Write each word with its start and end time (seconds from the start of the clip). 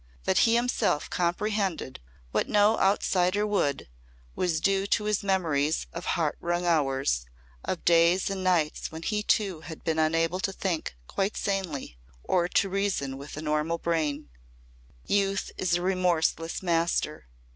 That 0.23 0.39
he 0.49 0.55
himself 0.55 1.11
comprehended 1.11 1.99
what 2.31 2.49
no 2.49 2.79
outsider 2.79 3.45
would, 3.45 3.87
was 4.35 4.59
due 4.59 4.87
to 4.87 5.03
his 5.03 5.21
memories 5.21 5.85
of 5.93 6.05
heart 6.17 6.39
wrung 6.41 6.65
hours, 6.65 7.27
of 7.63 7.85
days 7.85 8.27
and 8.27 8.43
nights 8.43 8.91
when 8.91 9.03
he 9.03 9.21
too 9.21 9.61
had 9.61 9.83
been 9.83 9.99
unable 9.99 10.39
to 10.39 10.51
think 10.51 10.95
quite 11.07 11.37
sanely 11.37 11.99
or 12.23 12.47
to 12.47 12.67
reason 12.67 13.15
with 13.15 13.37
a 13.37 13.43
normal 13.43 13.77
brain. 13.77 14.31
Youth 15.05 15.51
is 15.55 15.75
a 15.75 15.83
remorseless 15.83 16.63
master. 16.63 17.27